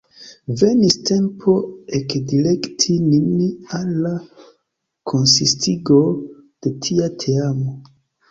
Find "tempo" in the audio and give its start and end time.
1.09-1.51